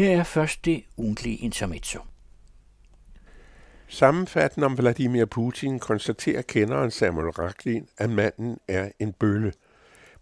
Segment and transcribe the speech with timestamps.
[0.00, 2.00] Her er først det ugentlige intermezzo.
[3.88, 9.52] Sammenfattende om Vladimir Putin konstaterer kenderen Samuel Raklin, at manden er en bølle.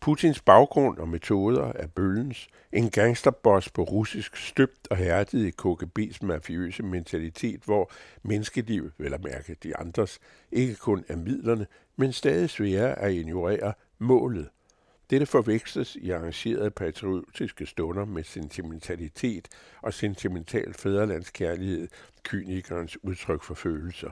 [0.00, 6.18] Putins baggrund og metoder er bøllens, en gangsterboss på russisk, støbt og hærdet i KGB's
[6.26, 7.90] mafiøse mentalitet, hvor
[8.22, 10.18] menneskeliv, vel at mærke de andres,
[10.52, 11.66] ikke kun er midlerne,
[11.96, 14.48] men stadig sværere at ignorere målet.
[15.10, 19.48] Dette forveksles i arrangerede patriotiske stunder med sentimentalitet
[19.82, 21.88] og sentimental fædrelandskærlighed,
[22.22, 24.10] kynikernes udtryk for følelser.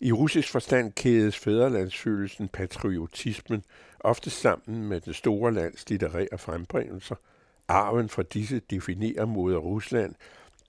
[0.00, 3.64] I russisk forstand kædes fædrelandsfølelsen patriotismen
[4.00, 7.14] ofte sammen med det store lands litterære frembringelser.
[7.68, 10.14] Arven fra disse definerer mod Rusland.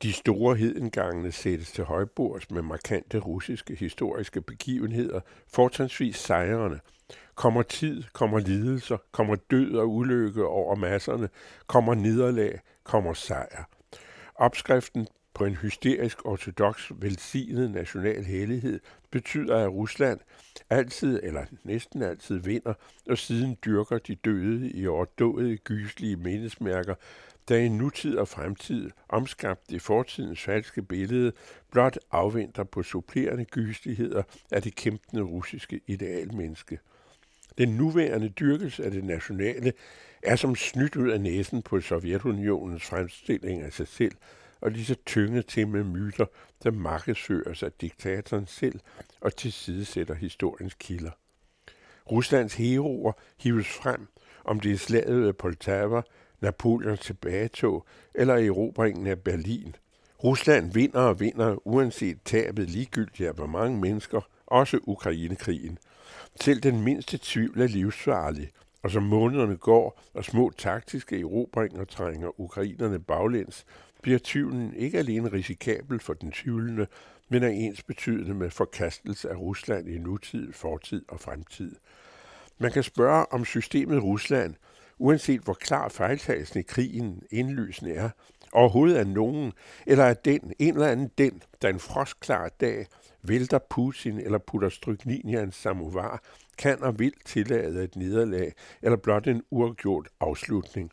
[0.03, 6.79] De store hedengangene sættes til højbords med markante russiske historiske begivenheder, fortrinsvis sejrene.
[7.35, 11.29] Kommer tid, kommer lidelser, kommer død og ulykke over masserne,
[11.67, 13.69] kommer nederlag, kommer sejr.
[14.35, 18.79] Opskriften på en hysterisk ortodox velsignet national hellighed
[19.11, 20.19] betyder, at Rusland
[20.69, 22.73] altid eller næsten altid vinder,
[23.09, 26.95] og siden dyrker de døde i overdåede gyslige mindesmærker,
[27.47, 31.31] der i nutid og fremtid, omskabt i fortidens falske billede,
[31.71, 36.79] blot afventer på supplerende gysligheder af det kæmpende russiske idealmenneske.
[37.57, 39.73] Den nuværende dyrkelse af det nationale
[40.23, 44.15] er som snydt ud af næsen på Sovjetunionens fremstilling af sig selv,
[44.63, 46.25] og lige så tynget til med myter,
[46.63, 48.79] der markedsføres af diktatoren selv
[49.21, 51.11] og tilsidesætter historiens kilder.
[52.11, 54.07] Ruslands heroer hives frem,
[54.45, 56.01] om det er slaget ved Poltava,
[56.41, 59.75] Napoleons tilbagetog eller erobringen af Berlin.
[60.23, 65.77] Rusland vinder og vinder, uanset tabet ligegyldigt af hvor mange mennesker, også Ukrainekrigen.
[66.41, 68.49] Selv den mindste tvivl er livsfarlig,
[68.83, 73.65] og som månederne går, og små taktiske erobringer trænger ukrainerne baglæns,
[74.03, 76.87] bliver tvivlen ikke alene risikabel for den tvivlende,
[77.29, 81.75] men er ens betydende med forkastelse af Rusland i nutid, fortid og fremtid.
[82.57, 84.55] Man kan spørge, om systemet Rusland,
[84.97, 88.09] uanset hvor klar fejltagelsen i krigen indlysende er,
[88.51, 89.53] overhovedet er nogen,
[89.87, 92.87] eller er den, en eller anden den, der en frostklar dag
[93.21, 96.23] vælter Putin eller putter strykninja en samovar,
[96.57, 100.91] kan og vil tillade et nederlag eller blot en uafgjort afslutning.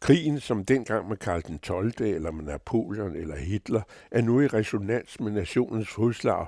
[0.00, 1.92] Krigen, som dengang med Karl den 12.
[2.00, 6.46] eller med Napoleon eller Hitler, er nu i resonans med nationens fodslag,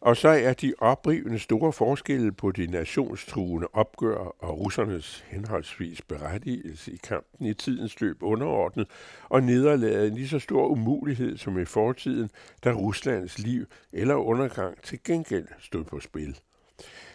[0.00, 6.92] og så er de oprivende store forskelle på de nationstruende opgør og russernes henholdsvis berettigelse
[6.92, 8.86] i kampen i tidens løb underordnet,
[9.28, 12.30] og nederlaget en lige så stor umulighed som i fortiden,
[12.64, 16.38] da Ruslands liv eller undergang til gengæld stod på spil.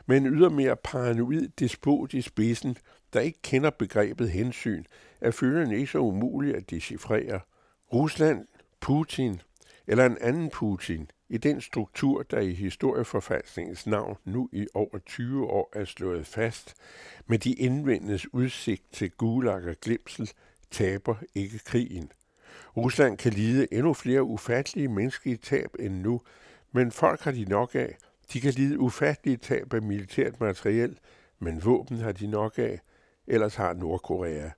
[0.05, 2.77] Men ydermere paranoid despot i spidsen,
[3.13, 4.83] der ikke kender begrebet hensyn,
[5.21, 7.39] er følgende ikke så umuligt at decifrere.
[7.93, 8.47] Rusland,
[8.79, 9.41] Putin
[9.87, 15.47] eller en anden Putin i den struktur, der i historieforfalskningens navn nu i over 20
[15.47, 16.75] år er slået fast,
[17.27, 20.31] med de indvendes udsigt til gulag og glemsel,
[20.71, 22.11] taber ikke krigen.
[22.77, 26.21] Rusland kan lide endnu flere ufattelige menneskelige tab end nu,
[26.71, 27.97] men folk har de nok af.
[28.33, 30.99] De kan lide ufattelige tab af militært materiel,
[31.39, 32.79] men våben har de nok af,
[33.27, 34.49] ellers har Nordkorea.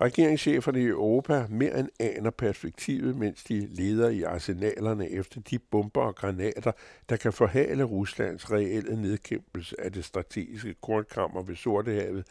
[0.00, 6.00] Regeringscheferne i Europa mere end aner perspektivet, mens de leder i arsenalerne efter de bomber
[6.00, 6.72] og granater,
[7.08, 12.26] der kan forhale Ruslands reelle nedkæmpelse af det strategiske kornkammer ved Sortehavet,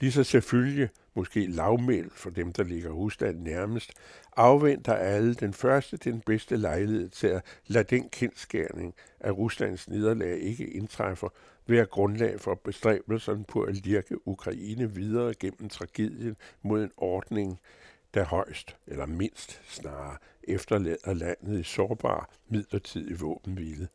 [0.00, 3.92] lige så selvfølgelig, måske lavmæld for dem, der ligger husstand nærmest,
[4.36, 10.38] afventer alle den første, den bedste lejlighed til at lade den kendskærning, at Ruslands nederlag
[10.38, 11.28] ikke indtræffer,
[11.66, 17.60] være grundlag for bestræbelserne på at lirke Ukraine videre gennem tragedien mod en ordning,
[18.14, 23.88] der højst, eller mindst snarere, efterlader landet i sårbar midlertidig våbenhvile.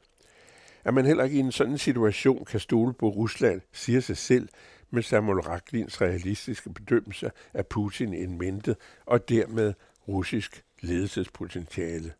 [0.83, 4.49] At man heller ikke i en sådan situation kan stole på Rusland, siger sig selv,
[4.91, 8.75] med Samuel Raklins realistiske bedømmelse af Putin en mente,
[9.05, 9.73] og dermed
[10.07, 12.13] russisk ledelsespotentiale.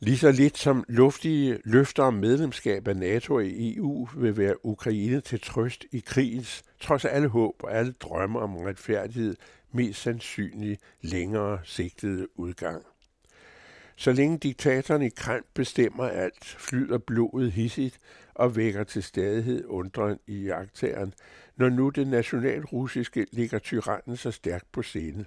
[0.00, 5.20] Lige så lidt som luftige løfter om medlemskab af NATO og EU vil være Ukraine
[5.20, 9.36] til trøst i krigens, trods alle håb og alle drømme om retfærdighed,
[9.72, 12.84] mest sandsynlig længere sigtede udgang.
[13.96, 17.98] Så længe diktatoren i Kreml bestemmer alt, flyder blodet hissigt
[18.34, 21.14] og vækker til stadighed undren i jagttageren,
[21.56, 25.24] når nu det nationalrussiske ligger tyrannen så stærkt på scene.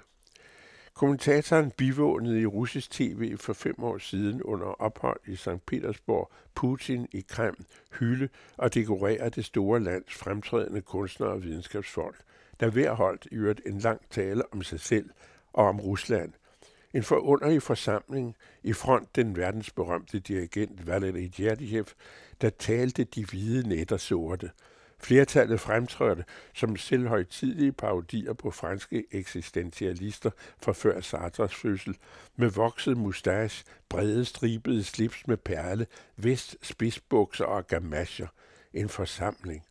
[0.94, 5.66] Kommentatoren bivånede i russisk tv for fem år siden under ophold i St.
[5.66, 7.66] Petersborg Putin i Kreml
[8.00, 12.18] hylde og dekorere det store lands fremtrædende kunstnere og videnskabsfolk,
[12.60, 15.10] der hver holdt i øvrigt en lang tale om sig selv
[15.54, 16.34] og om Rusland.
[16.94, 21.86] En forunderlig forsamling i front den verdensberømte dirigent Valery Djerdjev,
[22.42, 24.52] der talte de hvide nætter sorte.
[25.00, 26.24] Flertallet fremtrådte
[26.54, 30.32] som selvhøjtidige parodier på franske eksistentialister
[30.64, 31.98] fra før Sartres fødsel,
[32.36, 38.28] med vokset mustache, brede stribede slips med perle, vest, spidsbukser og gamasjer.
[38.74, 39.64] En forsamling.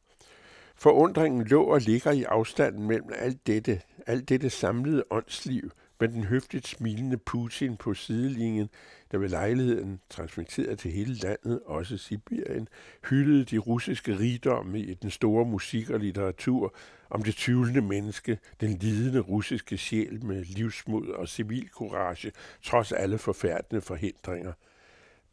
[0.76, 5.70] Forundringen lå og ligger i afstanden mellem alt dette, alt dette samlede åndsliv,
[6.00, 8.68] med den høfligt smilende Putin på sidelinjen,
[9.12, 12.68] der ved lejligheden, transmitteret til hele landet, også Sibirien,
[13.08, 16.74] hyldede de russiske rigdomme i den store musik og litteratur
[17.10, 22.32] om det tvivlende menneske, den lidende russiske sjæl med livsmod og civilcourage,
[22.62, 24.52] trods alle forfærdende forhindringer.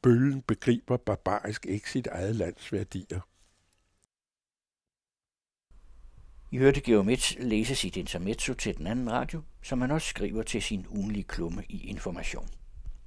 [0.02, 3.20] Bøllen begriber barbarisk ikke sit eget lands værdier.
[6.54, 10.62] I hørte Geomets læse sit intermezzo til den anden radio, som han også skriver til
[10.62, 12.50] sin ugenlige klumme i Information.